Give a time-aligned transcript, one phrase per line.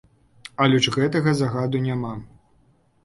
[0.65, 2.13] Але ж гэтага загаду няма!